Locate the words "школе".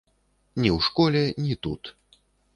0.87-1.21